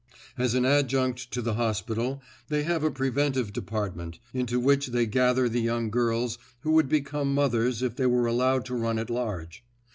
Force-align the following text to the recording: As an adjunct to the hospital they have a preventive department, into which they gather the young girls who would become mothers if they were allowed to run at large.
As 0.35 0.55
an 0.55 0.65
adjunct 0.65 1.29
to 1.29 1.43
the 1.43 1.53
hospital 1.53 2.23
they 2.47 2.63
have 2.63 2.83
a 2.83 2.89
preventive 2.89 3.53
department, 3.53 4.17
into 4.33 4.59
which 4.59 4.87
they 4.87 5.05
gather 5.05 5.47
the 5.47 5.61
young 5.61 5.91
girls 5.91 6.39
who 6.61 6.71
would 6.71 6.89
become 6.89 7.35
mothers 7.35 7.83
if 7.83 7.95
they 7.97 8.07
were 8.07 8.25
allowed 8.25 8.65
to 8.65 8.73
run 8.75 8.97
at 8.97 9.11
large. 9.11 9.63